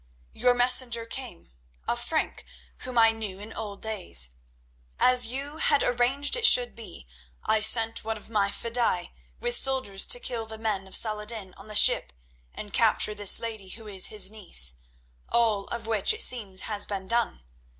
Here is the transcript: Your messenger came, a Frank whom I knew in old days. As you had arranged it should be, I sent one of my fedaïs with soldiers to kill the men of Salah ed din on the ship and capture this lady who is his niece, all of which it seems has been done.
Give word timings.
Your 0.33 0.55
messenger 0.55 1.05
came, 1.05 1.51
a 1.87 1.95
Frank 1.95 2.43
whom 2.79 2.97
I 2.97 3.11
knew 3.11 3.37
in 3.39 3.53
old 3.53 3.83
days. 3.83 4.29
As 4.97 5.27
you 5.27 5.57
had 5.57 5.83
arranged 5.83 6.35
it 6.35 6.43
should 6.47 6.75
be, 6.75 7.05
I 7.43 7.61
sent 7.61 8.03
one 8.03 8.17
of 8.17 8.27
my 8.27 8.49
fedaïs 8.49 9.11
with 9.39 9.55
soldiers 9.55 10.03
to 10.05 10.19
kill 10.19 10.47
the 10.47 10.57
men 10.57 10.87
of 10.87 10.95
Salah 10.95 11.21
ed 11.21 11.27
din 11.29 11.53
on 11.55 11.67
the 11.67 11.75
ship 11.75 12.13
and 12.51 12.73
capture 12.73 13.13
this 13.13 13.37
lady 13.39 13.69
who 13.69 13.85
is 13.87 14.07
his 14.07 14.31
niece, 14.31 14.77
all 15.29 15.65
of 15.65 15.85
which 15.85 16.15
it 16.15 16.23
seems 16.23 16.61
has 16.61 16.87
been 16.87 17.07
done. 17.07 17.43